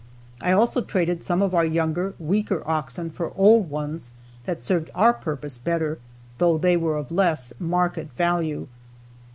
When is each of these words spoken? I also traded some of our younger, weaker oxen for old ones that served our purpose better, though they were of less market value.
I 0.41 0.51
also 0.51 0.81
traded 0.81 1.23
some 1.23 1.43
of 1.43 1.53
our 1.53 1.63
younger, 1.63 2.15
weaker 2.17 2.63
oxen 2.67 3.11
for 3.11 3.31
old 3.37 3.69
ones 3.69 4.11
that 4.45 4.59
served 4.59 4.89
our 4.95 5.13
purpose 5.13 5.59
better, 5.59 5.99
though 6.39 6.57
they 6.57 6.75
were 6.75 6.97
of 6.97 7.11
less 7.11 7.53
market 7.59 8.09
value. 8.13 8.67